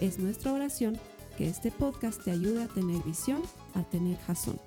[0.00, 0.98] Es nuestra oración
[1.38, 3.40] que este podcast te ayude a tener visión,
[3.74, 4.60] a tener jazón.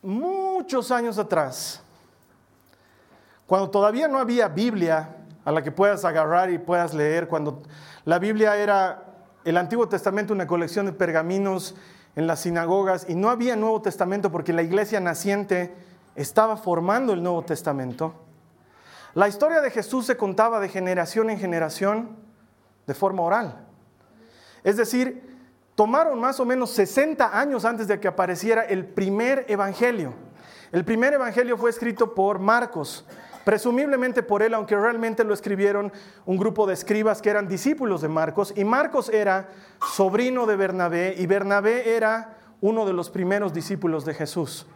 [0.00, 1.82] Muchos años atrás,
[3.46, 5.14] cuando todavía no había Biblia
[5.44, 7.62] a la que puedas agarrar y puedas leer, cuando
[8.06, 9.02] la Biblia era
[9.44, 11.74] el Antiguo Testamento una colección de pergaminos
[12.16, 15.74] en las sinagogas y no había Nuevo Testamento porque la iglesia naciente
[16.16, 18.23] estaba formando el Nuevo Testamento.
[19.14, 22.16] La historia de Jesús se contaba de generación en generación
[22.86, 23.64] de forma oral.
[24.64, 25.38] Es decir,
[25.74, 30.14] tomaron más o menos 60 años antes de que apareciera el primer evangelio.
[30.72, 33.06] El primer evangelio fue escrito por Marcos,
[33.44, 35.92] presumiblemente por él, aunque realmente lo escribieron
[36.26, 39.48] un grupo de escribas que eran discípulos de Marcos, y Marcos era
[39.92, 44.66] sobrino de Bernabé, y Bernabé era uno de los primeros discípulos de Jesús,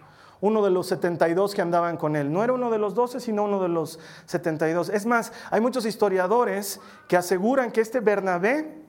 [0.40, 2.32] uno de los 72 que andaban con él.
[2.32, 4.88] No era uno de los 12, sino uno de los 72.
[4.90, 8.86] Es más, hay muchos historiadores que aseguran que este Bernabé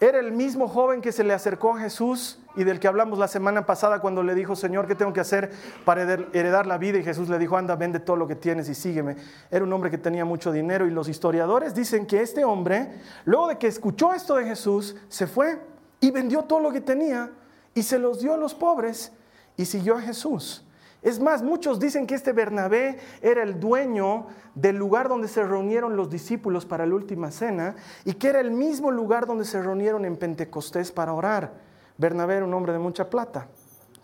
[0.00, 3.28] era el mismo joven que se le acercó a Jesús y del que hablamos la
[3.28, 5.52] semana pasada cuando le dijo, Señor, ¿qué tengo que hacer
[5.84, 6.98] para heredar la vida?
[6.98, 9.14] Y Jesús le dijo, anda, vende todo lo que tienes y sígueme.
[9.48, 13.46] Era un hombre que tenía mucho dinero y los historiadores dicen que este hombre, luego
[13.46, 15.60] de que escuchó esto de Jesús, se fue
[16.00, 17.30] y vendió todo lo que tenía
[17.72, 19.12] y se los dio a los pobres
[19.56, 20.64] y siguió a Jesús.
[21.02, 25.96] Es más, muchos dicen que este Bernabé era el dueño del lugar donde se reunieron
[25.96, 30.04] los discípulos para la última cena y que era el mismo lugar donde se reunieron
[30.04, 31.54] en Pentecostés para orar.
[31.98, 33.48] Bernabé era un hombre de mucha plata,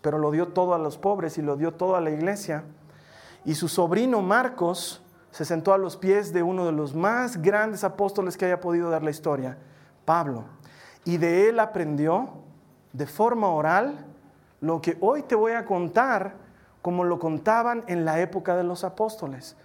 [0.01, 2.65] pero lo dio todo a los pobres y lo dio todo a la iglesia.
[3.45, 7.85] Y su sobrino Marcos se sentó a los pies de uno de los más grandes
[7.85, 9.57] apóstoles que haya podido dar la historia,
[10.03, 10.43] Pablo.
[11.05, 12.29] Y de él aprendió
[12.91, 14.05] de forma oral
[14.61, 16.35] lo que hoy te voy a contar
[16.81, 19.55] como lo contaban en la época de los apóstoles,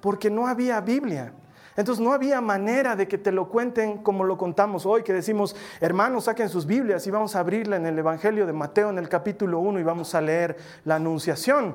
[0.00, 1.32] porque no había Biblia.
[1.76, 5.56] Entonces no había manera de que te lo cuenten como lo contamos hoy, que decimos,
[5.80, 9.08] hermanos, saquen sus Biblias y vamos a abrirla en el Evangelio de Mateo en el
[9.08, 11.74] capítulo 1 y vamos a leer la Anunciación.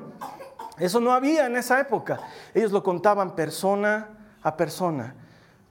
[0.78, 2.20] Eso no había en esa época.
[2.54, 4.10] Ellos lo contaban persona
[4.42, 5.14] a persona.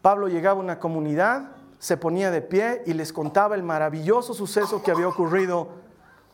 [0.02, 4.82] Pablo llegaba a una comunidad, se ponía de pie y les contaba el maravilloso suceso
[4.82, 5.85] que había ocurrido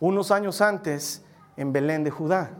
[0.01, 1.23] unos años antes
[1.55, 2.51] en Belén de Judá.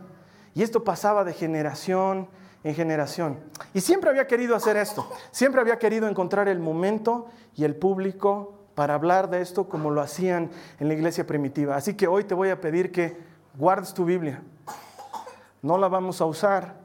[0.54, 2.28] Y esto pasaba de generación
[2.64, 3.40] en generación.
[3.74, 5.10] Y siempre había querido hacer esto.
[5.32, 10.00] Siempre había querido encontrar el momento y el público para hablar de esto como lo
[10.00, 11.76] hacían en la iglesia primitiva.
[11.76, 13.18] Así que hoy te voy a pedir que
[13.58, 14.42] guardes tu Biblia.
[15.60, 16.76] No la vamos a usar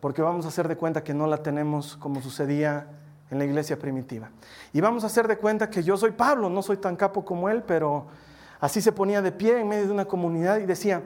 [0.00, 2.86] porque vamos a hacer de cuenta que no la tenemos como sucedía
[3.30, 4.30] en la iglesia primitiva.
[4.72, 7.48] Y vamos a hacer de cuenta que yo soy Pablo, no soy tan capo como
[7.50, 8.06] él, pero
[8.60, 11.02] así se ponía de pie en medio de una comunidad y decía,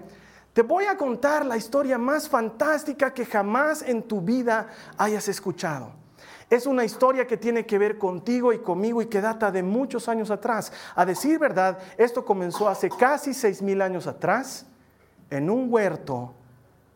[0.53, 4.69] te voy a contar la historia más fantástica que jamás en tu vida
[4.99, 5.93] hayas escuchado.
[6.51, 10.07] Es una historia que tiene que ver contigo y conmigo y que data de muchos
[10.09, 10.71] años atrás.
[10.95, 14.67] A decir verdad, esto comenzó hace casi seis mil años atrás
[15.31, 16.35] en un huerto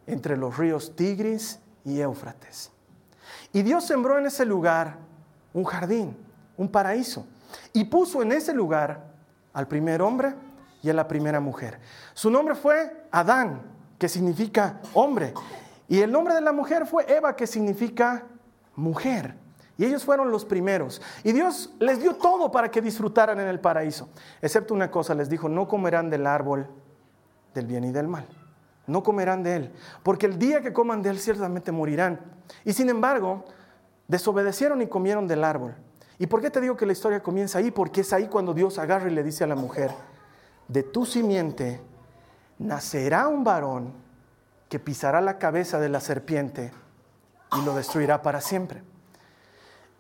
[0.07, 2.71] entre los ríos Tigris y Éufrates.
[3.55, 4.99] Y Dios sembró en ese lugar
[5.55, 6.15] un jardín,
[6.59, 7.27] un paraíso,
[7.73, 9.16] y puso en ese lugar
[9.57, 10.35] al primer hombre
[10.83, 11.81] y a la primera mujer.
[12.13, 13.63] Su nombre fue Adán,
[13.99, 15.33] que significa hombre.
[15.89, 18.27] Y el nombre de la mujer fue Eva, que significa
[18.75, 19.35] mujer.
[19.79, 21.01] Y ellos fueron los primeros.
[21.25, 24.11] Y Dios les dio todo para que disfrutaran en el paraíso.
[24.43, 26.69] Excepto una cosa, les dijo, no comerán del árbol
[27.55, 28.27] del bien y del mal.
[28.87, 29.73] No comerán de él.
[30.03, 32.21] Porque el día que coman de él ciertamente morirán.
[32.63, 33.47] Y sin embargo,
[34.07, 35.77] desobedecieron y comieron del árbol.
[36.19, 37.71] ¿Y por qué te digo que la historia comienza ahí?
[37.71, 39.91] Porque es ahí cuando Dios agarra y le dice a la mujer,
[40.69, 41.81] de tu simiente
[42.59, 43.93] nacerá un varón
[44.69, 46.73] que pisará la cabeza de la serpiente
[47.57, 48.83] y lo destruirá para siempre.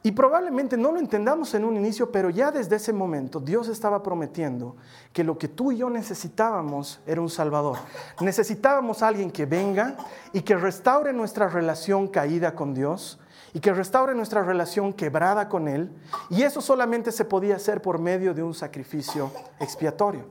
[0.03, 4.05] Y probablemente no lo entendamos en un inicio, pero ya desde ese momento Dios estaba
[4.05, 4.77] prometiendo
[5.13, 7.79] que lo que tú y yo necesitábamos era un Salvador.
[8.21, 9.97] Necesitábamos alguien que venga
[10.33, 13.19] y que restaure nuestra relación caída con Dios
[13.57, 15.91] y que restaure nuestra relación quebrada con Él.
[16.29, 20.27] Y eso solamente se podía hacer por medio de un sacrificio expiatorio.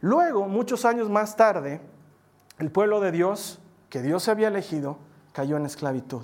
[0.00, 1.80] Luego, muchos años más tarde,
[2.60, 3.58] el pueblo de Dios,
[3.90, 4.98] que Dios había elegido,
[5.32, 6.22] cayó en esclavitud.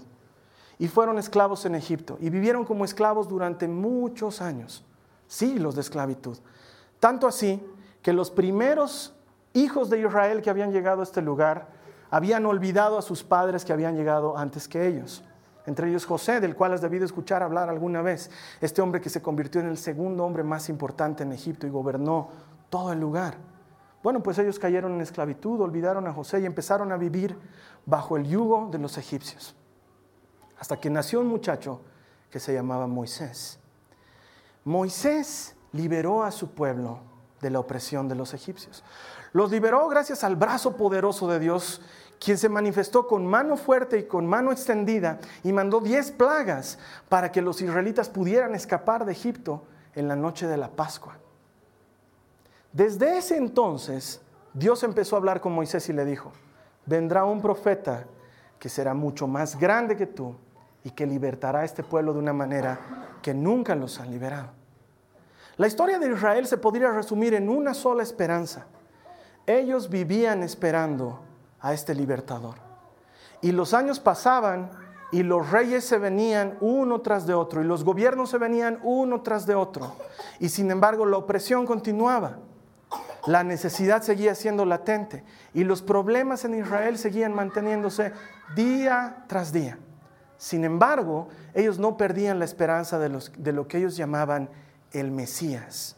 [0.79, 4.85] y fueron esclavos en Egipto y vivieron como esclavos durante muchos años,
[5.27, 6.39] siglos de esclavitud.
[7.01, 7.61] Tanto así
[8.03, 9.17] que los primeros
[9.53, 11.67] hijos de Israel que habían llegado a este lugar
[12.09, 15.25] habían olvidado a sus padres que habían llegado antes que ellos.
[15.67, 19.21] Entre ellos José, del cual has debido escuchar hablar alguna vez, este hombre que se
[19.21, 22.29] convirtió en el segundo hombre más importante en Egipto y gobernó
[22.71, 23.37] todo el lugar.
[24.03, 27.37] Bueno, pues ellos cayeron en esclavitud, olvidaron a José y empezaron a vivir
[27.85, 29.55] bajo el yugo de los egipcios.
[30.59, 31.81] Hasta que nació un muchacho
[32.31, 33.59] que se llamaba Moisés.
[34.65, 37.01] Moisés liberó a su pueblo
[37.41, 38.85] de la opresión de los egipcios.
[39.33, 41.81] Los liberó gracias al brazo poderoso de Dios,
[42.19, 46.79] quien se manifestó con mano fuerte y con mano extendida y mandó diez plagas
[47.09, 49.63] para que los israelitas pudieran escapar de Egipto
[49.95, 51.17] en la noche de la Pascua.
[52.73, 54.21] Desde ese entonces,
[54.53, 56.33] Dios empezó a hablar con Moisés y le dijo,
[56.87, 58.05] vendrá un profeta
[58.59, 60.35] que será mucho más grande que tú
[60.83, 62.79] y que libertará a este pueblo de una manera
[63.23, 64.51] que nunca los han liberado.
[65.57, 68.67] La historia de Israel se podría resumir en una sola esperanza.
[69.47, 71.21] Ellos vivían esperando
[71.61, 72.57] a este libertador.
[73.41, 74.71] Y los años pasaban
[75.11, 79.23] y los reyes se venían uno tras de otro y los gobiernos se venían uno
[79.23, 79.95] tras de otro.
[80.39, 82.39] Y sin embargo la opresión continuaba.
[83.27, 88.13] La necesidad seguía siendo latente y los problemas en Israel seguían manteniéndose
[88.55, 89.79] día tras día.
[90.37, 94.49] Sin embargo, ellos no perdían la esperanza de, de lo que ellos llamaban
[94.93, 95.97] el Mesías,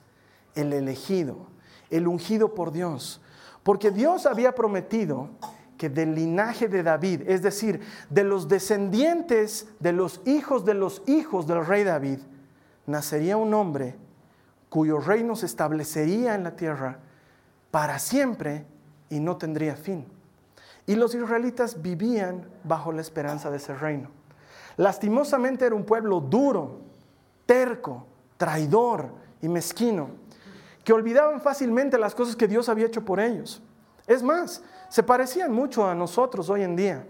[0.54, 1.46] el elegido,
[1.90, 3.20] el ungido por Dios.
[3.62, 5.30] Porque Dios había prometido
[5.76, 7.80] que del linaje de David, es decir,
[8.10, 12.18] de los descendientes de los hijos de los hijos del rey David,
[12.86, 13.96] nacería un hombre
[14.68, 16.98] cuyo reino se establecería en la tierra
[17.70, 18.66] para siempre
[19.08, 20.06] y no tendría fin.
[20.86, 24.10] Y los israelitas vivían bajo la esperanza de ese reino.
[24.76, 26.80] Lastimosamente era un pueblo duro,
[27.46, 28.06] terco,
[28.36, 29.10] traidor
[29.42, 30.08] y mezquino,
[30.84, 33.62] que olvidaban fácilmente las cosas que Dios había hecho por ellos.
[34.06, 37.06] Es más, se parecían mucho a nosotros hoy en día.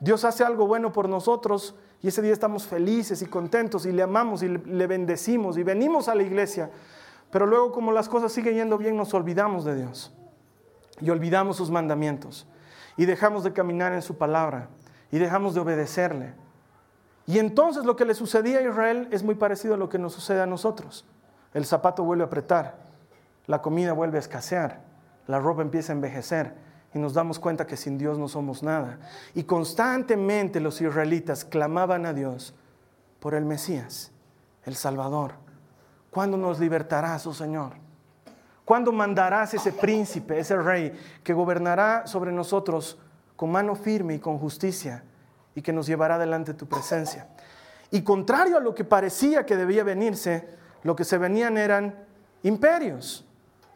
[0.00, 4.02] Dios hace algo bueno por nosotros y ese día estamos felices y contentos y le
[4.02, 6.70] amamos y le bendecimos y venimos a la iglesia
[7.34, 10.12] pero luego como las cosas siguen yendo bien, nos olvidamos de Dios
[11.00, 12.46] y olvidamos sus mandamientos
[12.96, 14.68] y dejamos de caminar en su palabra
[15.10, 16.32] y dejamos de obedecerle.
[17.26, 20.12] Y entonces lo que le sucedía a Israel es muy parecido a lo que nos
[20.12, 21.06] sucede a nosotros.
[21.52, 22.83] El zapato vuelve a apretar,
[23.46, 24.80] la comida vuelve a escasear,
[25.26, 26.54] la ropa empieza a envejecer
[26.94, 28.98] y nos damos cuenta que sin Dios no somos nada.
[29.34, 32.54] Y constantemente los israelitas clamaban a Dios
[33.20, 34.12] por el Mesías,
[34.64, 35.32] el Salvador.
[36.10, 37.72] ¿Cuándo nos libertarás, oh Señor?
[38.64, 40.92] ¿Cuándo mandarás ese príncipe, ese rey,
[41.22, 42.98] que gobernará sobre nosotros
[43.36, 45.02] con mano firme y con justicia
[45.54, 47.28] y que nos llevará delante de tu presencia?
[47.90, 50.48] Y contrario a lo que parecía que debía venirse,
[50.82, 51.94] lo que se venían eran
[52.42, 53.23] imperios.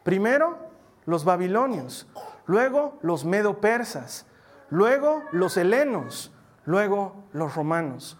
[0.09, 0.57] Primero,
[1.05, 2.07] los babilonios,
[2.47, 4.25] luego los medo-persas,
[4.71, 6.33] luego los helenos,
[6.65, 8.17] luego los romanos.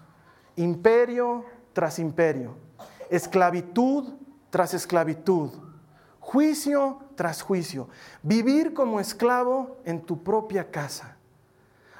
[0.56, 2.70] Imperio tras imperio
[3.10, 4.14] esclavitud
[4.52, 5.50] tras esclavitud,
[6.20, 7.90] juicio tras juicio,
[8.22, 11.18] vivir como esclavo en tu propia casa.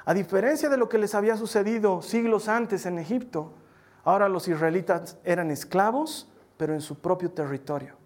[0.04, 3.54] A diferencia de lo que les había sucedido siglos antes en Egipto,
[4.04, 7.99] ahora los israelitas eran esclavos, pero en su propio territorio.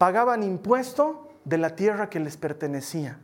[0.00, 3.18] Pagaban impuesto de la tierra que les pertenecía.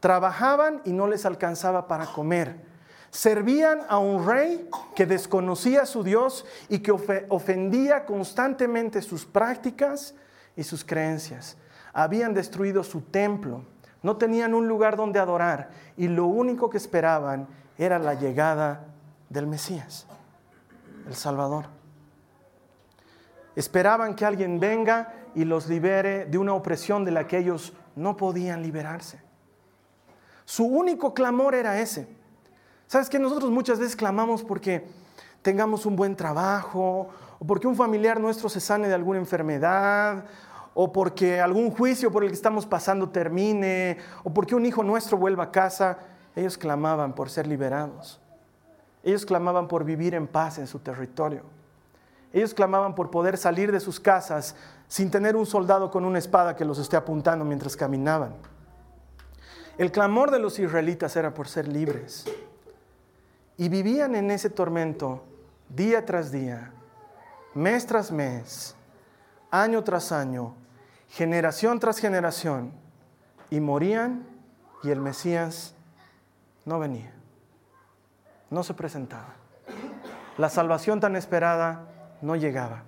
[0.00, 2.66] Trabajaban y no les alcanzaba para comer
[3.10, 10.14] Servían a un rey que desconocía a su Dios y que ofendía constantemente sus prácticas
[10.56, 11.56] y sus creencias.
[11.92, 13.64] Habían destruido su templo,
[14.02, 17.48] no tenían un lugar donde adorar y lo único que esperaban
[17.78, 18.84] era la llegada
[19.30, 20.06] del Mesías,
[21.06, 21.77] el Salvador.
[23.58, 28.16] Esperaban que alguien venga y los libere de una opresión de la que ellos no
[28.16, 29.20] podían liberarse.
[30.44, 32.06] Su único clamor era ese
[32.86, 34.86] ¿Sabes que nosotros muchas veces clamamos porque
[35.42, 37.08] tengamos un buen trabajo,
[37.40, 40.24] o porque un familiar nuestro se sane de alguna enfermedad,
[40.72, 45.18] o porque algún juicio por el que estamos pasando termine, o porque un hijo nuestro
[45.18, 45.98] vuelva a casa?
[46.36, 48.20] Ellos clamaban por ser liberados.
[49.02, 51.57] Ellos clamaban por vivir en paz en su territorio.
[52.32, 54.54] Ellos clamaban por poder salir de sus casas
[54.86, 58.34] sin tener un soldado con una espada que los esté apuntando mientras caminaban.
[59.76, 62.24] El clamor de los israelitas era por ser libres.
[63.56, 65.24] Y vivían en ese tormento
[65.68, 66.72] día tras día,
[67.54, 68.74] mes tras mes,
[69.50, 70.54] año tras año,
[71.08, 72.72] generación tras generación,
[73.50, 74.26] y morían
[74.82, 75.74] y el Mesías
[76.64, 77.12] no venía,
[78.50, 79.34] no se presentaba.
[80.36, 81.87] la salvación tan esperada
[82.20, 82.84] no llegaba.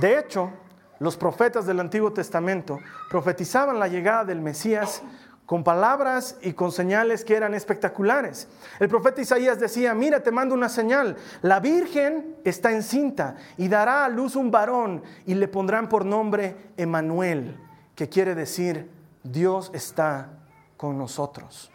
[0.00, 0.50] De hecho,
[0.98, 2.78] los profetas del Antiguo Testamento
[3.10, 5.02] profetizaban la llegada del Mesías
[5.46, 8.48] con palabras y con señales que eran espectaculares.
[8.78, 14.04] El profeta Isaías decía, mira, te mando una señal, la Virgen está encinta y dará
[14.04, 17.58] a luz un varón y le pondrán por nombre Emanuel,
[17.94, 18.90] que quiere decir,
[19.24, 20.30] Dios está
[20.76, 21.70] con nosotros.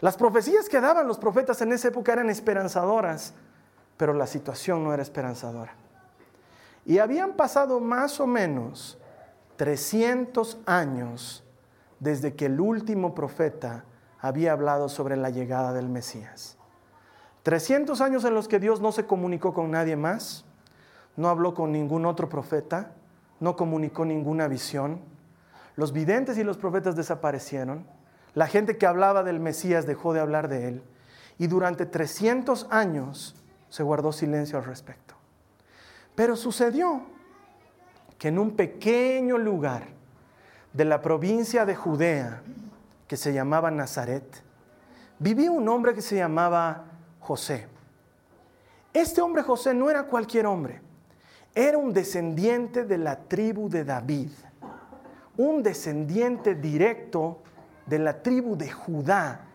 [0.00, 3.34] Las profecías que daban los profetas en esa época eran esperanzadoras,
[3.96, 5.74] pero la situación no era esperanzadora.
[6.84, 8.98] Y habían pasado más o menos
[9.56, 11.44] 300 años
[12.00, 13.84] desde que el último profeta
[14.20, 16.56] había hablado sobre la llegada del Mesías.
[17.42, 20.44] 300 años en los que Dios no se comunicó con nadie más,
[21.16, 22.92] no habló con ningún otro profeta,
[23.40, 25.00] no comunicó ninguna visión.
[25.76, 27.86] Los videntes y los profetas desaparecieron.
[28.34, 30.82] La gente que hablaba del Mesías dejó de hablar de él.
[31.38, 33.34] Y durante 300 años
[33.72, 35.14] se guardó silencio al respecto.
[36.14, 37.06] Pero sucedió
[38.18, 39.84] que en un pequeño lugar,
[40.74, 42.42] de la provincia de Judea,
[43.08, 44.42] que se llamaba Nazaret,
[45.18, 46.84] vivía un hombre que se llamaba
[47.18, 47.66] José.
[48.92, 50.82] Este hombre José no era cualquier hombre,
[51.54, 54.32] era un descendiente de la tribu de David,
[55.38, 57.42] un descendiente directo
[57.86, 59.46] de la tribu de Judá,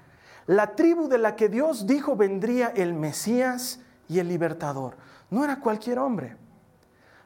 [0.48, 4.96] la tribu de la que Dios dijo vendría el Mesías y el libertador.
[5.30, 6.36] No era cualquier hombre.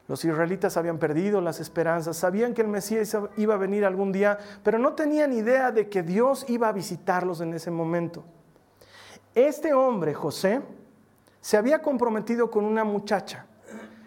[0.08, 4.38] Los israelitas habían perdido las esperanzas, sabían que el Mesías iba a venir algún día,
[4.62, 8.24] pero no tenían idea de que Dios iba a visitarlos en ese momento.
[9.34, 10.60] Este hombre, José,
[11.40, 13.46] se había comprometido con una muchacha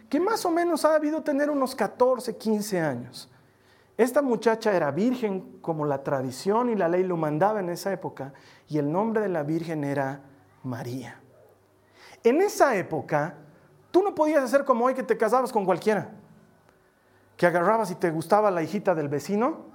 [0.10, 3.29] que más o menos ha debido tener unos 14, 15 años.
[3.98, 8.34] Esta muchacha era virgen como la tradición y la ley lo mandaba en esa época
[8.67, 10.22] y el nombre de la virgen era
[10.63, 11.20] María.
[12.25, 13.36] En esa época
[13.96, 16.10] Tú no podías hacer como hoy que te casabas con cualquiera,
[17.38, 19.67] que agarrabas y te gustaba la hijita del vecino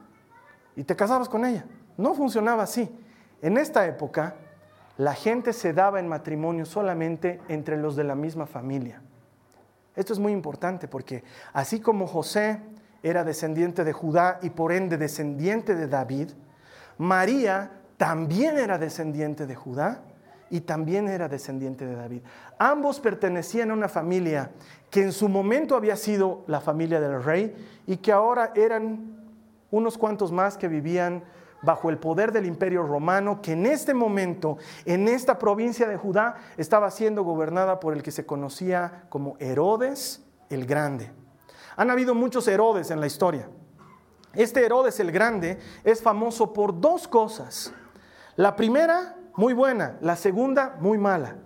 [0.76, 1.64] y te casabas con ella.
[1.96, 2.94] No funcionaba así.
[3.40, 4.34] En esta época,
[4.98, 9.00] la gente se daba en matrimonio solamente entre los de la misma familia.
[9.96, 12.60] Esto es muy importante porque así como José
[13.02, 16.32] era descendiente de Judá y por ende descendiente de David,
[16.98, 20.02] María también era descendiente de Judá
[20.50, 22.22] y también era descendiente de David.
[22.58, 24.50] Ambos pertenecían a una familia
[24.90, 27.54] que en su momento había sido la familia del rey
[27.86, 29.16] y que ahora eran
[29.70, 31.22] unos cuantos más que vivían
[31.62, 36.36] bajo el poder del imperio romano, que en este momento, en esta provincia de Judá,
[36.56, 41.12] estaba siendo gobernada por el que se conocía como Herodes el Grande.
[41.76, 43.48] Han habido muchos Herodes en la historia.
[44.34, 47.72] Este Herodes el Grande es famoso por dos cosas.
[48.36, 51.36] La primera muy buena, la segunda muy mala.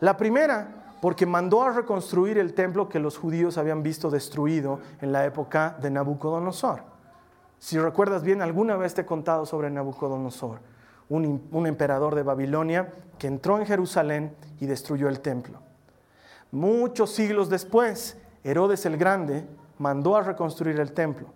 [0.00, 5.12] La primera, porque mandó a reconstruir el templo que los judíos habían visto destruido en
[5.12, 6.82] la época de Nabucodonosor.
[7.58, 10.60] Si recuerdas bien, alguna vez te he contado sobre Nabucodonosor,
[11.08, 15.60] un, un emperador de Babilonia que entró en Jerusalén y destruyó el templo.
[16.50, 19.46] Muchos siglos después, Herodes el Grande
[19.78, 21.28] mandó a reconstruir el templo.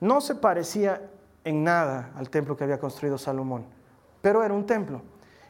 [0.00, 1.10] No se parecía
[1.44, 3.64] en nada al templo que había construido Salomón,
[4.20, 5.02] pero era un templo.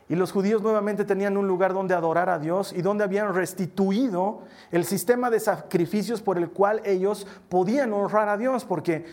[0.09, 4.41] Y los judíos nuevamente tenían un lugar donde adorar a Dios y donde habían restituido
[4.71, 8.65] el sistema de sacrificios por el cual ellos podían honrar a Dios.
[8.65, 9.07] Porque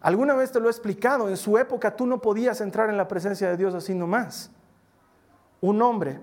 [0.00, 3.08] alguna vez te lo he explicado, en su época tú no podías entrar en la
[3.08, 4.50] presencia de Dios así nomás.
[5.60, 6.20] Un hombre,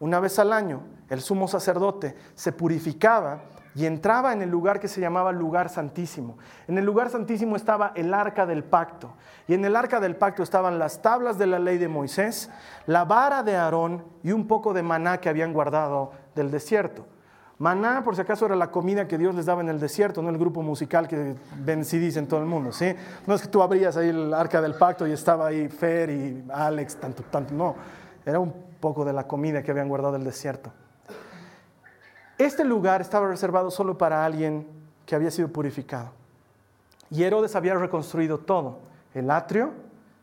[0.00, 3.42] una vez al año, el sumo sacerdote, se purificaba
[3.74, 6.38] y entraba en el lugar que se llamaba lugar santísimo.
[6.66, 9.14] En el lugar santísimo estaba el arca del pacto.
[9.46, 12.50] Y en el arca del pacto estaban las tablas de la ley de Moisés,
[12.86, 17.06] la vara de Aarón y un poco de maná que habían guardado del desierto.
[17.58, 20.30] Maná, por si acaso, era la comida que Dios les daba en el desierto, no
[20.30, 22.72] el grupo musical que ven CDs en todo el mundo.
[22.72, 22.94] ¿sí?
[23.26, 26.44] No es que tú abrías ahí el arca del pacto y estaba ahí Fer y
[26.52, 27.74] Alex, tanto, tanto, no.
[28.24, 30.70] Era un poco de la comida que habían guardado del desierto.
[32.38, 34.64] Este lugar estaba reservado solo para alguien
[35.04, 36.12] que había sido purificado.
[37.10, 38.78] Y Herodes había reconstruido todo,
[39.12, 39.72] el atrio,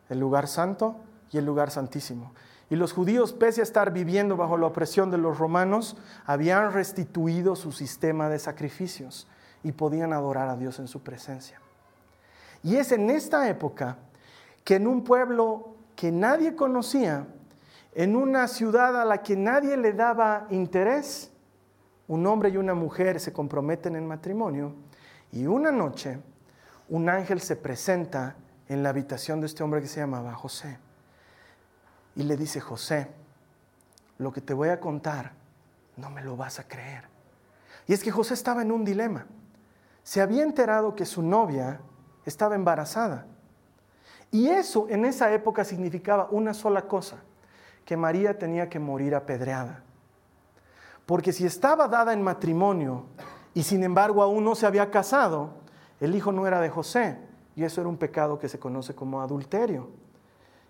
[0.08, 0.96] el lugar santo
[1.30, 2.32] y el lugar santísimo.
[2.70, 7.54] Y los judíos, pese a estar viviendo bajo la opresión de los romanos, habían restituido
[7.54, 9.28] su sistema de sacrificios
[9.62, 11.60] y podían adorar a Dios en su presencia.
[12.62, 13.98] Y es en esta época
[14.64, 17.26] que en un pueblo que nadie conocía,
[17.94, 21.30] en una ciudad a la que nadie le daba interés,
[22.08, 24.74] un hombre y una mujer se comprometen en matrimonio
[25.32, 26.18] y una noche
[26.88, 28.36] un ángel se presenta
[28.68, 30.78] en la habitación de este hombre que se llamaba José
[32.14, 33.08] y le dice, José,
[34.18, 35.32] lo que te voy a contar
[35.96, 37.04] no me lo vas a creer.
[37.86, 39.26] Y es que José estaba en un dilema.
[40.02, 41.80] Se había enterado que su novia
[42.24, 43.26] estaba embarazada.
[44.30, 47.18] Y eso en esa época significaba una sola cosa,
[47.84, 49.82] que María tenía que morir apedreada.
[51.06, 53.04] Porque si estaba dada en matrimonio
[53.54, 55.50] y sin embargo aún no se había casado,
[56.00, 57.18] el hijo no era de José.
[57.54, 59.88] Y eso era un pecado que se conoce como adulterio.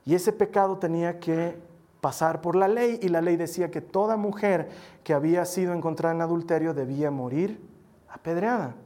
[0.04, 1.58] Y ese pecado tenía que
[2.00, 4.68] pasar por la ley y la ley decía que toda mujer
[5.02, 7.60] que había sido encontrada en adulterio debía morir
[8.08, 8.76] apedreada.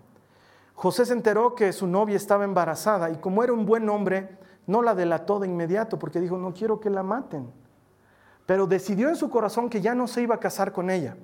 [0.74, 4.80] José se enteró que su novia estaba embarazada y como era un buen hombre, no
[4.80, 7.52] la delató de inmediato porque dijo, no quiero que la maten.
[8.46, 11.16] Pero decidió en su corazón que ya no se iba a casar con ella.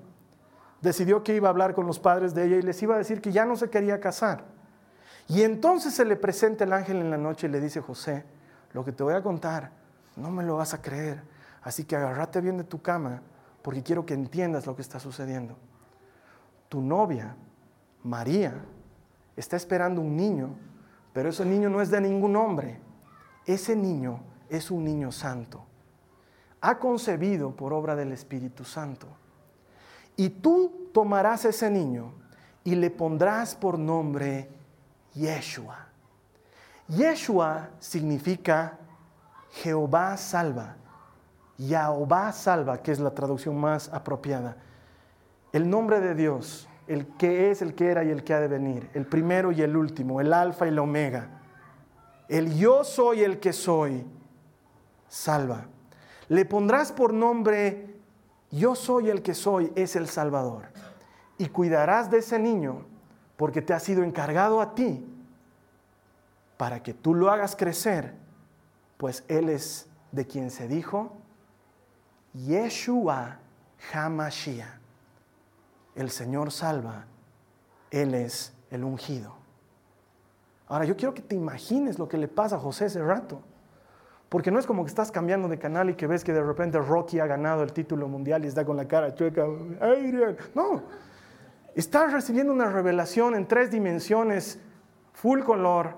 [0.87, 3.21] Decidió que iba a hablar con los padres de ella y les iba a decir
[3.21, 4.45] que ya no se quería casar.
[5.27, 8.23] Y entonces se le presenta el ángel en la noche y le dice, José,
[8.73, 9.73] lo que te voy a contar,
[10.15, 11.25] no me lo vas a creer.
[11.63, 13.21] Así que agárrate bien de tu cama
[13.63, 15.57] porque quiero que entiendas lo que está sucediendo.
[16.69, 17.35] Tu novia,
[18.05, 18.55] María,
[19.35, 20.57] está esperando un niño,
[21.13, 22.79] pero ese niño no es de ningún hombre.
[23.45, 25.67] Ese niño es un niño santo.
[26.61, 29.09] Ha concebido por obra del Espíritu Santo.
[30.17, 32.13] Y tú tomarás ese niño
[32.65, 34.49] y le pondrás por nombre
[35.15, 35.87] Yeshua.
[36.89, 38.79] Yeshua significa
[39.51, 40.77] Jehová salva.
[41.59, 44.57] Yahobá salva, que es la traducción más apropiada.
[45.53, 48.49] El nombre de Dios, el que es, el que era y el que ha de
[48.49, 51.29] venir, el primero y el último, el alfa y el omega.
[52.29, 54.05] El yo soy el que soy,
[55.09, 55.67] salva.
[56.29, 57.86] Le pondrás por nombre,
[58.57, 60.67] yo soy el que soy, es el Salvador.
[61.39, 62.85] Y cuidarás de ese niño
[63.37, 65.05] porque te ha sido encargado a ti
[66.57, 68.15] para que tú lo hagas crecer,
[68.97, 71.13] pues Él es de quien se dijo,
[72.33, 73.39] Yeshua
[73.93, 74.81] HaMashiach.
[75.95, 77.07] El Señor salva,
[77.91, 79.35] Él es el ungido.
[80.69, 83.41] Ahora yo quiero que te imagines lo que le pasa a José ese rato.
[84.29, 86.79] Porque no es como que estás cambiando de canal y que ves que de repente
[86.79, 89.47] Rocky ha ganado el título mundial y está con la cara chueca.
[90.55, 90.83] No,
[91.75, 94.59] estás recibiendo una revelación en tres dimensiones,
[95.13, 95.95] full color,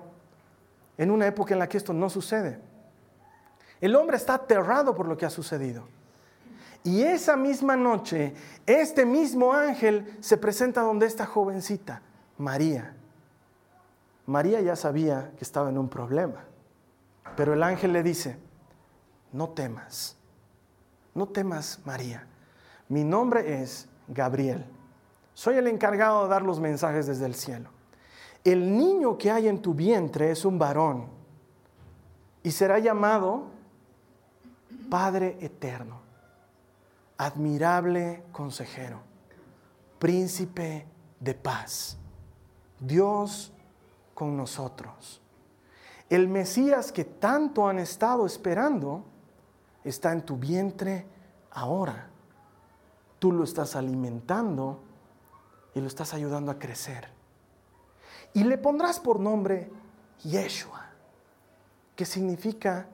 [0.97, 2.59] en una época en la que esto no sucede.
[3.81, 5.87] El hombre está aterrado por lo que ha sucedido.
[6.83, 8.33] Y esa misma noche,
[8.65, 12.01] este mismo ángel se presenta donde esta jovencita,
[12.37, 12.95] María.
[14.25, 16.45] María ya sabía que estaba en un problema,
[17.35, 18.37] pero el ángel le dice,
[19.31, 20.17] no temas,
[21.13, 22.27] no temas María,
[22.87, 24.65] mi nombre es Gabriel,
[25.33, 27.69] soy el encargado de dar los mensajes desde el cielo.
[28.43, 31.07] El niño que hay en tu vientre es un varón
[32.41, 33.47] y será llamado
[34.89, 36.09] Padre Eterno
[37.19, 39.01] admirable consejero,
[39.99, 40.87] príncipe
[41.19, 41.97] de paz,
[42.79, 43.51] Dios
[44.13, 45.21] con nosotros.
[46.09, 49.03] El Mesías que tanto han estado esperando
[49.83, 51.05] está en tu vientre
[51.51, 52.09] ahora.
[53.19, 54.81] Tú lo estás alimentando
[55.75, 57.09] y lo estás ayudando a crecer.
[58.33, 59.71] Y le pondrás por nombre
[60.23, 60.89] Yeshua,
[61.95, 62.87] que significa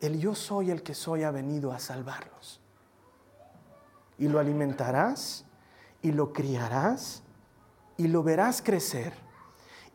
[0.00, 2.60] el yo soy el que soy ha venido a salvarlos
[4.18, 5.44] y lo alimentarás
[6.02, 7.22] y lo criarás
[7.96, 9.25] y lo verás crecer.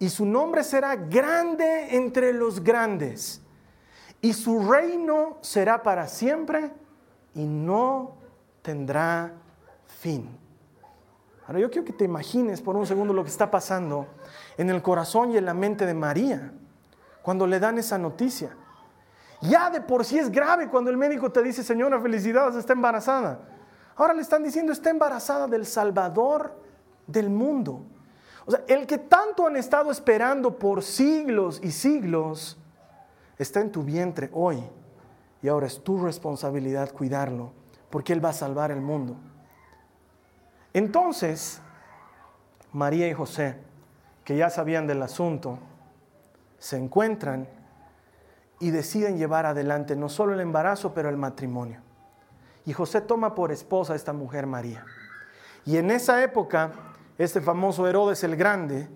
[0.02, 3.40] Y su nombre será grande entre los grandes.
[4.20, 6.72] Y su reino será para siempre
[7.36, 8.16] y no
[8.64, 9.32] tendrá
[10.00, 10.28] fin.
[11.46, 14.08] Ahora yo quiero que te imagines por un segundo lo que está pasando
[14.58, 16.52] en el corazón y en la mente de María
[17.22, 18.58] cuando le dan esa noticia.
[19.42, 23.40] Ya de por sí es grave cuando el médico te dice, señora, felicidades, está embarazada.
[23.96, 26.60] Ahora le están diciendo, está embarazada del Salvador
[27.06, 27.86] del mundo.
[28.46, 32.58] O sea, el que tanto han estado esperando por siglos y siglos,
[33.38, 34.64] está en tu vientre hoy.
[35.42, 37.52] Y ahora es tu responsabilidad cuidarlo,
[37.90, 39.16] porque Él va a salvar el mundo.
[40.74, 41.60] Entonces,
[42.72, 43.58] María y José,
[44.24, 45.60] que ya sabían del asunto,
[46.60, 47.48] se encuentran
[48.60, 51.82] y deciden llevar adelante no solo el embarazo, pero el matrimonio.
[52.66, 54.86] Y José toma por esposa a esta mujer María.
[55.66, 56.72] Y en esa época,
[57.18, 58.90] este famoso Herodes el Grande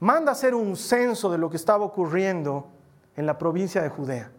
[0.00, 2.68] manda hacer un censo de lo que estaba ocurriendo
[3.16, 4.30] en la provincia de Judea.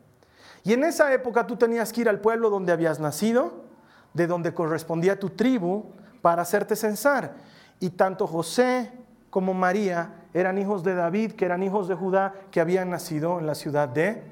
[0.64, 3.66] Y en esa época tú tenías que ir al pueblo donde habías nacido,
[4.14, 7.36] de donde correspondía tu tribu, para hacerte censar.
[7.80, 8.92] Y tanto José
[9.30, 13.46] como María eran hijos de David, que eran hijos de Judá, que habían nacido en
[13.46, 14.24] la ciudad de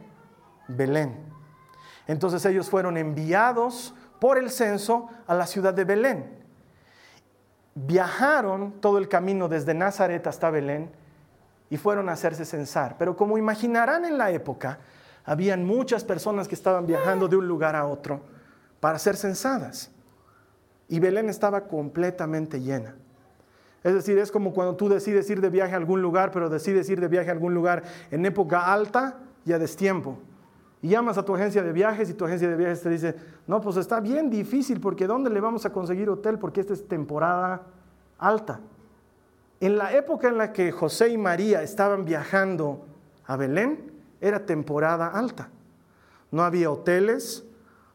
[0.67, 1.17] Belén.
[2.07, 6.42] Entonces ellos fueron enviados por el censo a la ciudad de Belén.
[7.75, 10.91] Viajaron todo el camino desde Nazaret hasta Belén
[11.69, 12.97] y fueron a hacerse censar.
[12.97, 14.79] Pero como imaginarán en la época,
[15.25, 18.21] habían muchas personas que estaban viajando de un lugar a otro
[18.79, 19.91] para ser censadas.
[20.87, 22.95] Y Belén estaba completamente llena.
[23.83, 26.89] Es decir, es como cuando tú decides ir de viaje a algún lugar, pero decides
[26.89, 30.19] ir de viaje a algún lugar en época alta y a destiempo.
[30.83, 33.15] Y llamas a tu agencia de viajes y tu agencia de viajes te dice,
[33.47, 36.37] no, pues está bien difícil porque ¿dónde le vamos a conseguir hotel?
[36.37, 37.61] Porque esta es temporada
[38.17, 38.59] alta.
[39.61, 42.85] En la época en la que José y María estaban viajando
[43.25, 45.47] a Belén, era temporada alta.
[46.31, 47.45] No había hoteles,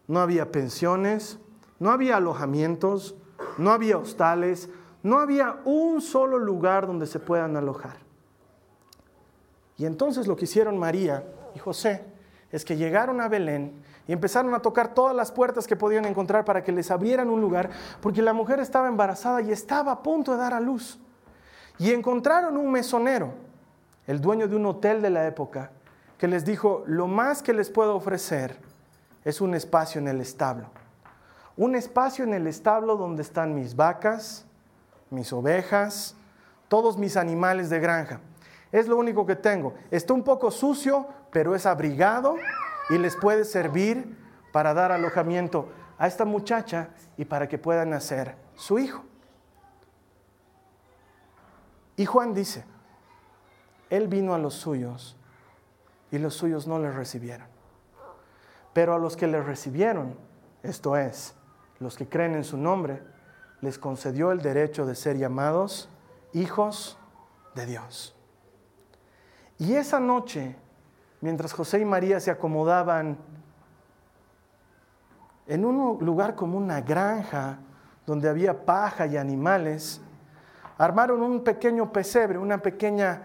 [0.07, 1.39] no había pensiones,
[1.79, 3.17] no había alojamientos,
[3.59, 4.71] no había hostales,
[5.03, 7.99] no había un solo lugar donde se puedan alojar.
[9.77, 11.23] Y entonces lo que hicieron María
[11.55, 12.08] y José
[12.51, 16.45] es que llegaron a Belén y empezaron a tocar todas las puertas que podían encontrar
[16.45, 20.33] para que les abrieran un lugar, porque la mujer estaba embarazada y estaba a punto
[20.33, 20.99] de dar a luz.
[21.79, 23.35] Y encontraron un mesonero,
[24.07, 25.71] el dueño de un hotel de la época,
[26.17, 28.57] que les dijo, lo más que les puedo ofrecer
[29.25, 30.71] es un espacio en el establo.
[31.57, 34.47] Un espacio en el establo donde están mis vacas,
[35.11, 36.15] mis ovejas,
[36.69, 38.21] todos mis animales de granja.
[38.71, 39.75] Es lo único que tengo.
[39.91, 42.37] Está un poco sucio, pero es abrigado
[42.91, 44.17] y les puede servir
[44.53, 49.05] para dar alojamiento a esta muchacha y para que puedan nacer su hijo.
[51.97, 52.65] Y Juan dice,
[53.91, 55.17] él vino a los suyos
[56.11, 57.49] y los suyos no le recibieron.
[58.73, 60.17] Pero a los que le recibieron,
[60.63, 61.35] esto es,
[61.81, 63.03] los que creen en su nombre,
[63.61, 65.89] les concedió el derecho de ser llamados
[66.33, 66.99] hijos
[67.55, 68.18] de Dios.
[69.59, 70.57] Y esa noche
[71.21, 73.17] mientras José y María se acomodaban
[75.47, 77.59] en un lugar como una granja
[78.07, 80.01] donde había paja y animales,
[80.77, 83.23] armaron un pequeño pesebre, una pequeña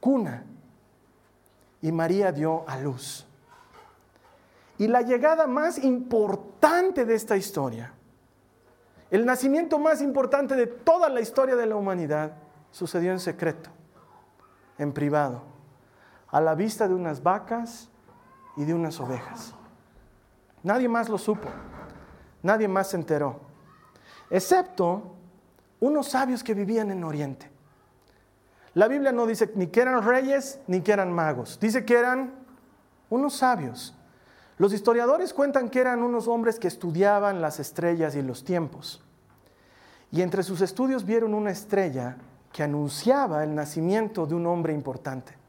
[0.00, 0.44] cuna,
[1.82, 3.26] y María dio a luz.
[4.78, 7.92] Y la llegada más importante de esta historia,
[9.10, 12.32] el nacimiento más importante de toda la historia de la humanidad,
[12.70, 13.70] sucedió en secreto,
[14.78, 15.55] en privado
[16.30, 17.88] a la vista de unas vacas
[18.56, 19.54] y de unas ovejas.
[20.62, 21.48] Nadie más lo supo,
[22.42, 23.40] nadie más se enteró,
[24.30, 25.14] excepto
[25.80, 27.50] unos sabios que vivían en Oriente.
[28.74, 32.34] La Biblia no dice ni que eran reyes ni que eran magos, dice que eran
[33.08, 33.94] unos sabios.
[34.58, 39.02] Los historiadores cuentan que eran unos hombres que estudiaban las estrellas y los tiempos.
[40.10, 42.16] Y entre sus estudios vieron una estrella
[42.52, 45.45] que anunciaba el nacimiento de un hombre importante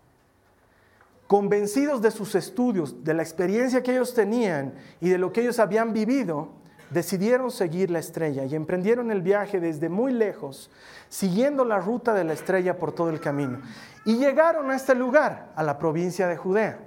[1.28, 5.60] convencidos de sus estudios, de la experiencia que ellos tenían y de lo que ellos
[5.60, 6.50] habían vivido,
[6.90, 10.72] decidieron seguir la estrella y emprendieron el viaje desde muy lejos,
[11.10, 13.60] siguiendo la ruta de la estrella por todo el camino.
[14.06, 16.80] Y llegaron a este lugar, a la provincia de Judea,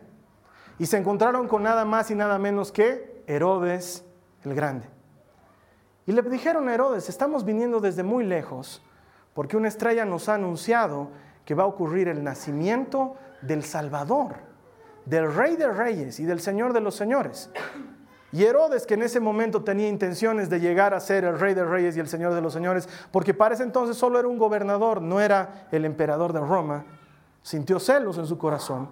[0.78, 4.04] y se encontraron con nada más y nada menos que Herodes
[4.44, 4.88] el Grande.
[6.06, 8.82] Y le dijeron a Herodes, estamos viniendo desde muy lejos,
[9.34, 11.10] porque una estrella nos ha anunciado
[11.44, 14.36] que va a ocurrir el nacimiento del Salvador,
[15.04, 17.50] del Rey de Reyes y del Señor de los Señores.
[18.32, 21.64] Y Herodes, que en ese momento tenía intenciones de llegar a ser el Rey de
[21.64, 25.02] Reyes y el Señor de los Señores, porque para ese entonces solo era un gobernador,
[25.02, 26.84] no era el emperador de Roma,
[27.42, 28.88] sintió celos en su corazón.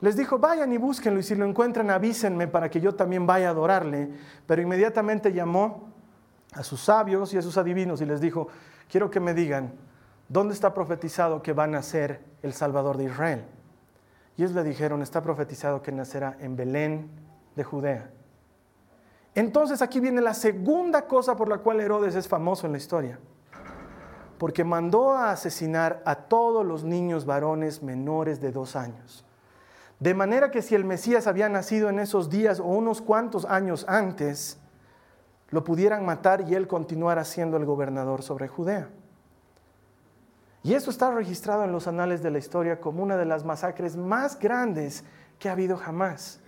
[0.00, 3.48] Les dijo, vayan y búsquenlo y si lo encuentran avísenme para que yo también vaya
[3.48, 4.10] a adorarle.
[4.46, 5.90] Pero inmediatamente llamó
[6.52, 8.48] a sus sabios y a sus adivinos y les dijo,
[8.88, 9.74] quiero que me digan,
[10.30, 13.44] ¿dónde está profetizado que va a nacer el Salvador de Israel?
[14.36, 17.10] Y ellos le dijeron, está profetizado que nacerá en Belén
[17.56, 18.10] de Judea.
[19.34, 23.18] Entonces aquí viene la segunda cosa por la cual Herodes es famoso en la historia.
[24.38, 29.26] Porque mandó a asesinar a todos los niños varones menores de dos años.
[29.98, 33.84] De manera que si el Mesías había nacido en esos días o unos cuantos años
[33.86, 34.58] antes,
[35.50, 38.88] lo pudieran matar y él continuara siendo el gobernador sobre Judea.
[40.62, 43.96] Y eso está registrado en los anales de la historia como una de las masacres
[43.96, 45.04] más grandes
[45.38, 46.40] que ha habido jamás.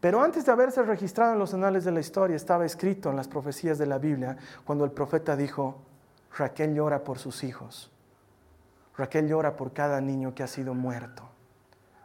[0.00, 3.28] Pero antes de haberse registrado en los anales de la historia, estaba escrito en las
[3.28, 5.80] profecías de la Biblia cuando el profeta dijo,
[6.36, 7.92] Raquel llora por sus hijos.
[8.96, 11.22] Raquel llora por cada niño que ha sido muerto,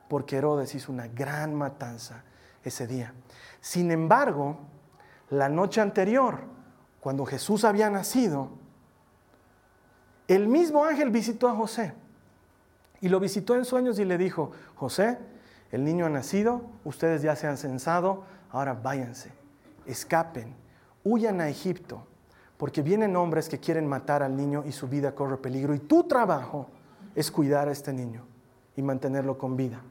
[0.08, 2.24] porque Herodes hizo una gran matanza
[2.64, 3.14] ese día.
[3.62, 4.60] Sin embargo,
[5.32, 6.42] la noche anterior,
[7.00, 8.52] cuando Jesús había nacido,
[10.28, 11.94] el mismo ángel visitó a José
[13.02, 15.18] y lo visitó en sueños y le dijo, José,
[15.72, 19.32] el niño ha nacido, ustedes ya se han censado, ahora váyanse,
[19.86, 20.56] escapen,
[21.04, 22.06] huyan a Egipto,
[22.58, 25.76] porque vienen hombres que quieren matar al niño y su vida corre peligro.
[25.76, 26.68] Y tu trabajo
[27.16, 28.24] es cuidar a este niño
[28.76, 29.82] y mantenerlo con vida.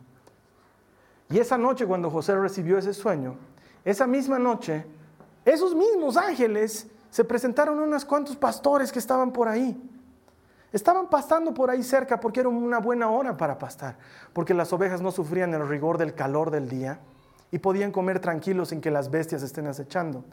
[1.31, 3.37] Y esa noche cuando José recibió ese sueño,
[3.85, 4.85] esa misma noche,
[5.45, 9.81] esos mismos ángeles se presentaron unos cuantos pastores que estaban por ahí.
[10.73, 13.97] Estaban pastando por ahí cerca porque era una buena hora para pastar,
[14.33, 17.01] porque las ovejas no sufrían el rigor del calor del día
[17.51, 20.25] y podían comer tranquilos sin que las bestias estén acechando.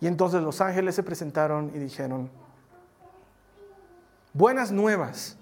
[0.00, 2.30] Y entonces los ángeles se presentaron y dijeron,
[4.32, 5.36] buenas nuevas.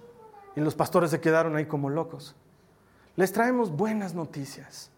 [0.57, 2.35] Y los pastores se quedaron ahí como locos.
[3.15, 4.91] Les traemos buenas noticias.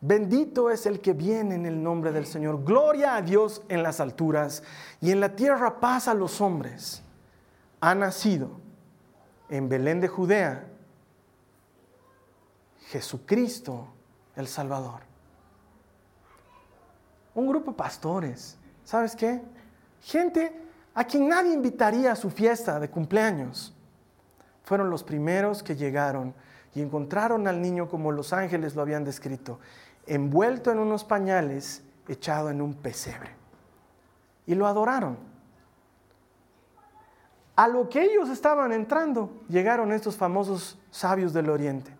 [0.00, 2.64] Bendito es el que viene en el nombre del Señor.
[2.64, 4.64] Gloria a Dios en las alturas
[5.00, 7.04] y en la tierra paz a los hombres.
[7.82, 8.48] Ha nacido
[9.50, 10.66] en Belén de Judea
[12.88, 13.88] Jesucristo
[14.34, 15.12] el Salvador
[17.34, 19.40] un grupo de pastores, ¿sabes qué?
[20.02, 20.52] Gente
[20.94, 23.74] a quien nadie invitaría a su fiesta de cumpleaños.
[24.64, 26.34] Fueron los primeros que llegaron
[26.74, 29.58] y encontraron al niño como los ángeles lo habían descrito,
[30.06, 33.30] envuelto en unos pañales, echado en un pesebre.
[34.46, 35.31] Y lo adoraron.
[37.54, 41.94] A lo que ellos estaban entrando, llegaron estos famosos sabios del oriente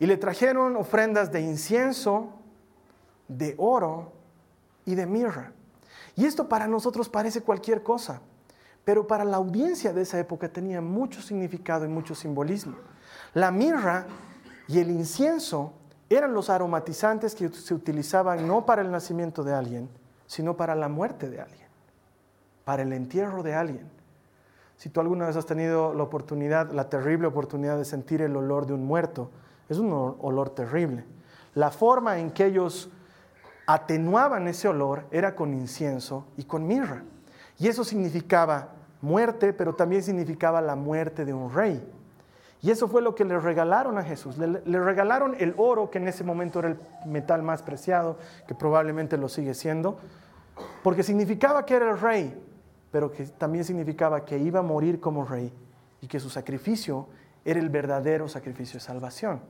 [0.00, 2.30] y le trajeron ofrendas de incienso,
[3.28, 4.12] de oro
[4.84, 5.52] y de mirra.
[6.16, 8.20] Y esto para nosotros parece cualquier cosa,
[8.84, 12.76] pero para la audiencia de esa época tenía mucho significado y mucho simbolismo.
[13.34, 14.06] La mirra
[14.66, 15.72] y el incienso
[16.08, 19.88] eran los aromatizantes que se utilizaban no para el nacimiento de alguien,
[20.26, 21.68] sino para la muerte de alguien,
[22.64, 23.99] para el entierro de alguien.
[24.80, 28.64] Si tú alguna vez has tenido la oportunidad, la terrible oportunidad de sentir el olor
[28.64, 29.30] de un muerto,
[29.68, 31.04] es un olor terrible.
[31.52, 32.88] La forma en que ellos
[33.66, 37.02] atenuaban ese olor era con incienso y con mirra.
[37.58, 38.70] Y eso significaba
[39.02, 41.86] muerte, pero también significaba la muerte de un rey.
[42.62, 44.38] Y eso fue lo que le regalaron a Jesús.
[44.38, 48.16] Le, regalaron el oro, que en ese momento era el metal más preciado,
[48.48, 49.98] que probablemente lo sigue siendo,
[50.82, 52.49] porque significaba que era el rey,
[52.90, 55.52] pero que también significaba que iba a morir como rey
[56.00, 57.06] y que su sacrificio
[57.44, 59.40] era el verdadero sacrificio de salvación.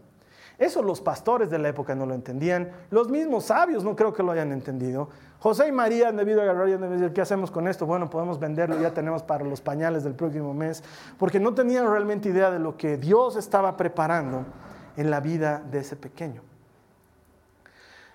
[0.59, 2.70] Eso los pastores de la época no lo entendían.
[2.90, 5.09] Los mismos sabios no creo que lo hayan entendido.
[5.38, 7.87] José y María han debido agarrar y han debido decir, ¿qué hacemos con esto?
[7.87, 10.85] Bueno, podemos venderlo, ya tenemos para los pañales del próximo mes.
[11.18, 14.44] Porque no tenían realmente idea de lo que Dios estaba preparando
[14.98, 16.42] en la vida de ese pequeño.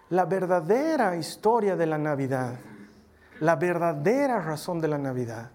[0.10, 2.54] La verdadera historia de la Navidad,
[3.39, 5.52] la verdadera razón de la Navidad,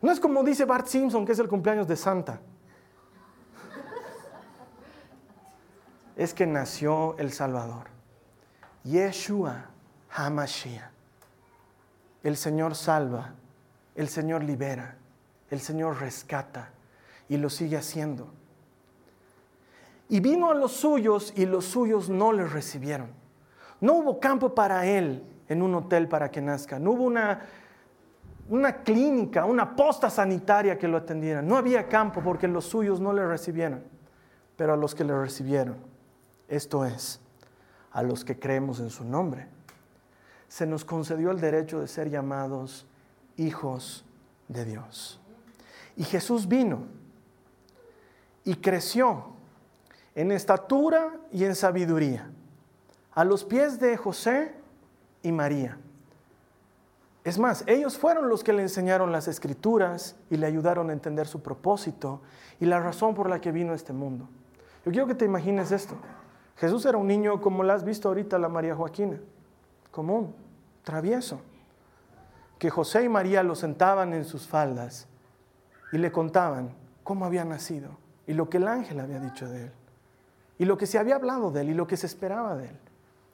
[0.00, 2.40] no es como dice Bart Simpson, que es el cumpleaños de Santa.
[6.16, 7.86] es que nació el Salvador.
[8.82, 9.66] Yeshua
[10.10, 10.90] HaMashiach.
[12.24, 13.34] El Señor salva,
[13.94, 14.96] el Señor libera,
[15.50, 16.70] el Señor rescata
[17.28, 18.32] y lo sigue haciendo.
[20.08, 23.10] Y vino a los suyos y los suyos no le recibieron.
[23.80, 26.78] No hubo campo para él en un hotel para que nazca.
[26.78, 27.40] No hubo una,
[28.48, 31.42] una clínica, una posta sanitaria que lo atendiera.
[31.42, 33.82] No había campo porque los suyos no le recibieron.
[34.56, 35.76] Pero a los que le recibieron,
[36.48, 37.20] esto es,
[37.92, 39.46] a los que creemos en su nombre.
[40.48, 42.86] Se nos concedió el derecho de ser llamados
[43.36, 44.04] hijos
[44.48, 45.20] de Dios.
[45.96, 46.86] Y Jesús vino
[48.44, 49.26] y creció
[50.14, 52.30] en estatura y en sabiduría,
[53.12, 54.57] a los pies de José
[55.22, 55.78] y María.
[57.24, 61.26] Es más, ellos fueron los que le enseñaron las escrituras y le ayudaron a entender
[61.26, 62.22] su propósito
[62.60, 64.28] y la razón por la que vino a este mundo.
[64.84, 65.94] Yo quiero que te imagines esto.
[66.56, 69.18] Jesús era un niño como la has visto ahorita la María Joaquina,
[69.90, 70.34] común,
[70.82, 71.40] travieso,
[72.58, 75.06] que José y María lo sentaban en sus faldas
[75.92, 76.70] y le contaban
[77.04, 77.90] cómo había nacido
[78.26, 79.72] y lo que el ángel había dicho de él
[80.58, 82.78] y lo que se había hablado de él y lo que se esperaba de él.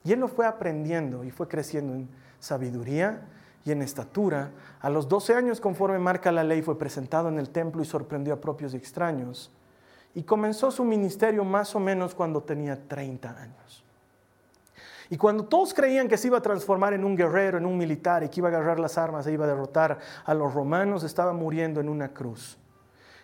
[0.05, 2.07] Y él lo fue aprendiendo y fue creciendo en
[2.39, 3.27] sabiduría
[3.65, 4.51] y en estatura.
[4.79, 8.33] A los 12 años, conforme marca la ley, fue presentado en el templo y sorprendió
[8.33, 9.51] a propios y extraños
[10.15, 13.83] y comenzó su ministerio más o menos cuando tenía 30 años.
[15.09, 18.23] Y cuando todos creían que se iba a transformar en un guerrero, en un militar,
[18.23, 21.33] y que iba a agarrar las armas e iba a derrotar a los romanos, estaba
[21.33, 22.57] muriendo en una cruz,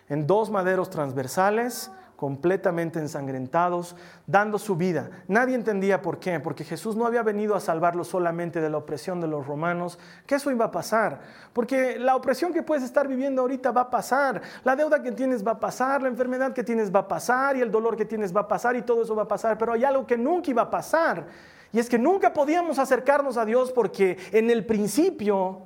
[0.08, 1.90] en dos maderos transversales,
[2.22, 3.96] completamente ensangrentados,
[4.28, 5.10] dando su vida.
[5.26, 9.20] Nadie entendía por qué, porque Jesús no había venido a salvarlo solamente de la opresión
[9.20, 11.18] de los romanos, que eso iba a pasar,
[11.52, 15.44] porque la opresión que puedes estar viviendo ahorita va a pasar, la deuda que tienes
[15.44, 18.32] va a pasar, la enfermedad que tienes va a pasar y el dolor que tienes
[18.32, 20.62] va a pasar y todo eso va a pasar, pero hay algo que nunca iba
[20.62, 21.26] a pasar,
[21.72, 25.62] y es que nunca podíamos acercarnos a Dios porque en el principio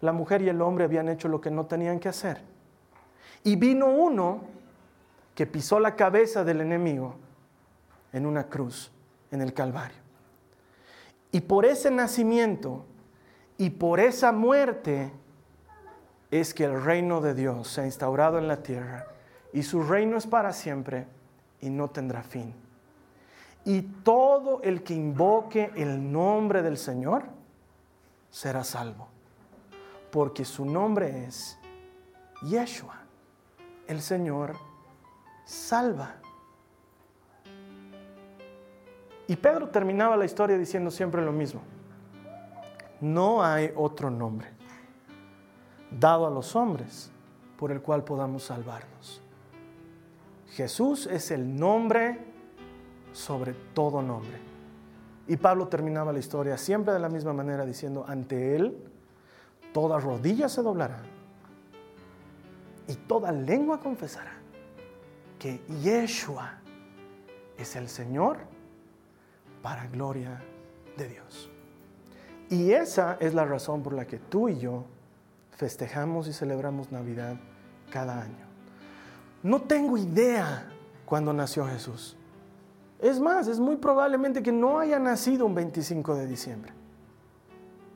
[0.00, 2.42] la mujer y el hombre habían hecho lo que no tenían que hacer.
[3.44, 4.57] Y vino uno
[5.38, 7.14] que pisó la cabeza del enemigo
[8.12, 8.90] en una cruz,
[9.30, 10.00] en el Calvario.
[11.30, 12.84] Y por ese nacimiento
[13.56, 15.12] y por esa muerte
[16.32, 19.06] es que el reino de Dios se ha instaurado en la tierra
[19.52, 21.06] y su reino es para siempre
[21.60, 22.52] y no tendrá fin.
[23.64, 27.22] Y todo el que invoque el nombre del Señor
[28.32, 29.06] será salvo,
[30.10, 31.56] porque su nombre es
[32.42, 32.96] Yeshua,
[33.86, 34.66] el Señor
[35.48, 36.14] salva.
[39.26, 41.62] Y Pedro terminaba la historia diciendo siempre lo mismo.
[43.00, 44.48] No hay otro nombre
[45.90, 47.10] dado a los hombres
[47.56, 49.22] por el cual podamos salvarnos.
[50.50, 52.26] Jesús es el nombre
[53.12, 54.38] sobre todo nombre.
[55.28, 58.76] Y Pablo terminaba la historia siempre de la misma manera diciendo, ante Él
[59.72, 61.00] toda rodilla se doblará
[62.86, 64.37] y toda lengua confesará
[65.38, 66.58] que Yeshua
[67.56, 68.38] es el Señor
[69.62, 70.42] para gloria
[70.96, 71.50] de Dios.
[72.50, 74.84] Y esa es la razón por la que tú y yo
[75.52, 77.36] festejamos y celebramos Navidad
[77.90, 78.46] cada año.
[79.42, 80.66] No tengo idea
[81.04, 82.16] cuándo nació Jesús.
[83.00, 86.72] Es más, es muy probablemente que no haya nacido un 25 de diciembre.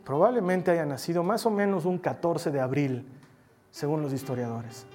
[0.05, 3.07] Probablemente haya nacido más o menos un 14 de abril,
[3.71, 4.87] según los historiadores.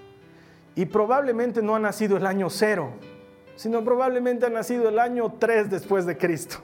[0.78, 2.92] Y probablemente no ha nacido el año cero,
[3.56, 6.58] sino probablemente ha nacido el año 3 después de Cristo.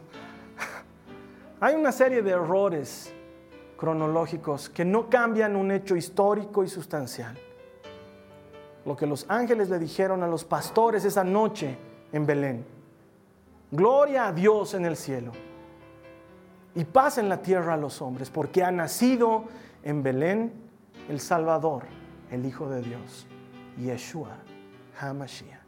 [1.59, 3.11] Hay una serie de errores
[3.75, 7.35] cronológicos que no cambian un hecho histórico y sustancial.
[8.85, 11.75] Lo que los ángeles le dijeron a los pastores esa noche
[12.11, 12.63] en Belén.
[13.71, 15.31] Gloria a Dios en el cielo
[16.75, 19.45] y paz en la tierra a los hombres, porque ha nacido
[19.81, 20.53] en Belén
[21.09, 21.85] el Salvador,
[22.29, 23.25] el Hijo de Dios,
[23.77, 24.37] Yeshua
[24.99, 25.63] HaMashiach.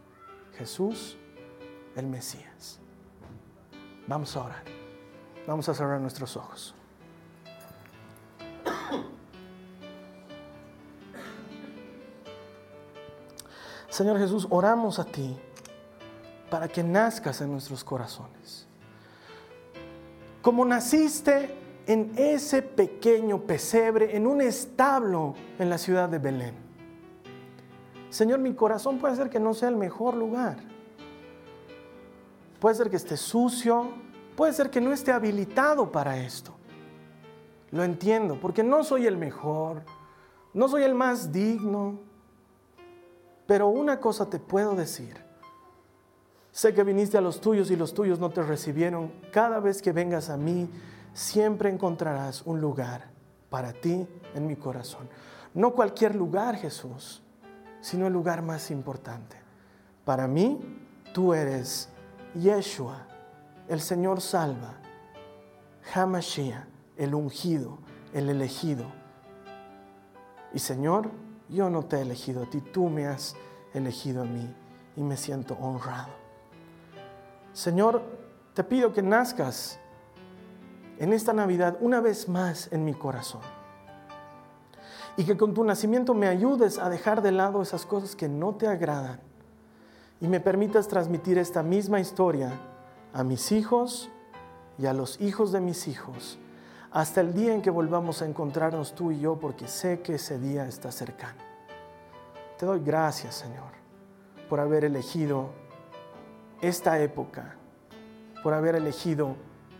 [0.58, 1.18] Jesús
[1.96, 2.80] el Mesías.
[4.08, 4.64] Vamos a orar.
[5.48, 6.76] Vamos a cerrar nuestros ojos.
[13.90, 15.38] Señor Jesús, oramos a ti
[16.50, 18.68] para que nazcas en nuestros corazones.
[20.42, 21.56] Como naciste
[21.88, 26.65] en ese pequeño pesebre, en un establo en la ciudad de Belén.
[28.16, 30.56] Señor, mi corazón puede ser que no sea el mejor lugar.
[32.62, 33.90] Puede ser que esté sucio,
[34.38, 36.54] puede ser que no esté habilitado para esto.
[37.72, 39.84] Lo entiendo, porque no soy el mejor,
[40.54, 42.00] no soy el más digno.
[43.48, 45.22] Pero una cosa te puedo decir.
[46.54, 49.12] Sé que viniste a los tuyos y los tuyos no te recibieron.
[49.34, 50.70] Cada vez que vengas a mí,
[51.12, 53.10] siempre encontrarás un lugar
[53.50, 55.10] para ti en mi corazón.
[55.54, 57.22] No cualquier lugar, Jesús,
[57.86, 59.38] sino el lugar más importante.
[60.06, 60.60] Para mí,
[61.14, 61.88] tú eres
[62.34, 63.06] Yeshua,
[63.68, 64.74] el Señor salva,
[65.94, 66.66] Hamashiach,
[66.98, 67.78] el ungido,
[68.12, 68.86] el elegido.
[70.52, 71.12] Y Señor,
[71.48, 73.36] yo no te he elegido a ti, tú me has
[73.72, 74.52] elegido a mí
[74.96, 76.10] y me siento honrado.
[77.54, 78.02] Señor,
[78.56, 79.78] te pido que nazcas
[80.98, 83.55] en esta Navidad una vez más en mi corazón
[85.18, 88.56] y que con tu nacimiento me ayudes a dejar de lado esas cosas que no
[88.56, 89.20] te agradan
[90.20, 92.52] y me permitas transmitir esta misma historia
[93.14, 94.10] a mis hijos
[94.78, 96.38] y a los hijos de mis hijos
[96.92, 100.40] hasta el día en que volvamos a encontrarnos tú y yo porque sé que ese
[100.40, 101.40] día está cercano.
[102.58, 103.74] Te doy gracias, Señor,
[104.50, 105.50] por haber elegido
[106.62, 107.56] esta época,
[108.42, 109.36] por haber elegido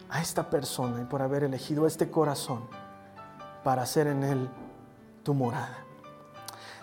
[0.10, 2.68] a esta persona y por haber elegido este corazón
[3.64, 4.50] para hacer en él
[5.26, 5.80] tu morada.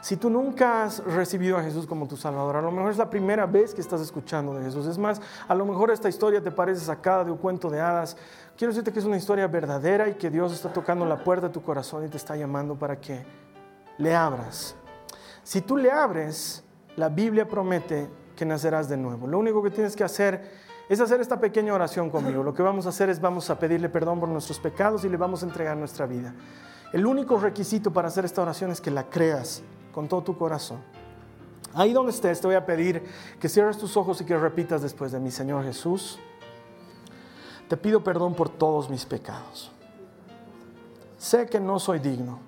[0.03, 3.09] Si tú nunca has recibido a Jesús como tu Salvador, a lo mejor es la
[3.09, 4.85] primera vez que estás escuchando de Jesús.
[4.87, 8.17] Es más, a lo mejor esta historia te parece sacada de un cuento de hadas.
[8.57, 11.53] Quiero decirte que es una historia verdadera y que Dios está tocando la puerta de
[11.53, 13.25] tu corazón y te está llamando para que
[13.99, 14.75] le abras.
[15.45, 16.65] Si tú le abres,
[16.97, 19.29] la Biblia promete que nacerás de nuevo.
[19.29, 20.51] Lo único que tienes que hacer
[20.89, 22.43] es hacer esta pequeña oración conmigo.
[22.43, 25.17] Lo que vamos a hacer es vamos a pedirle perdón por nuestros pecados y le
[25.17, 26.35] vamos a entregar nuestra vida.
[26.93, 29.63] El único requisito para hacer esta oración es que la creas
[29.93, 30.79] con todo tu corazón.
[31.75, 33.03] Ahí donde estés, te voy a pedir
[33.41, 36.19] que cierres tus ojos y que repitas después de mi Señor Jesús.
[37.67, 39.71] Te pido perdón por todos mis pecados.
[41.17, 42.41] Sé que no soy digno,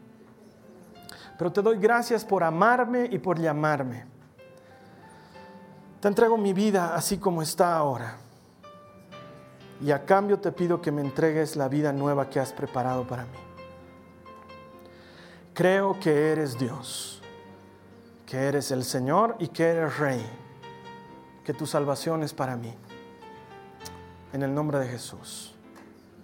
[1.38, 4.05] pero te doy gracias por amarme y por llamarme.
[6.01, 8.18] Te entrego mi vida así como está ahora.
[9.80, 13.24] Y a cambio te pido que me entregues la vida nueva que has preparado para
[13.24, 13.43] mí
[15.55, 17.22] Creo que eres Dios,
[18.26, 20.26] que eres el Señor y que eres Rey,
[21.44, 22.74] que tu salvación es para mí.
[24.32, 25.53] En el nombre de Jesús.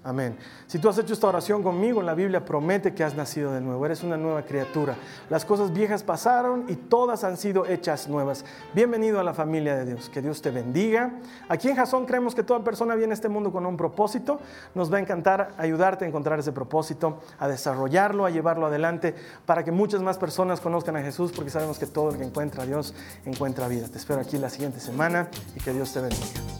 [0.02, 0.34] Amén.
[0.66, 3.84] Si tú has hecho esta oración conmigo, la Biblia promete que has nacido de nuevo,
[3.84, 4.96] eres una nueva criatura.
[5.28, 8.46] Las cosas viejas pasaron y todas han sido hechas nuevas.
[8.74, 11.12] Bienvenido a la familia de Dios, que Dios te bendiga.
[11.50, 14.40] Aquí en Jasón creemos que toda persona viene a este mundo con un propósito.
[14.74, 19.64] Nos va a encantar ayudarte a encontrar ese propósito, a desarrollarlo, a llevarlo adelante, para
[19.64, 22.66] que muchas más personas conozcan a Jesús, porque sabemos que todo el que encuentra a
[22.66, 22.94] Dios
[23.26, 23.86] encuentra vida.
[23.88, 26.59] Te espero aquí la siguiente semana y que Dios te bendiga.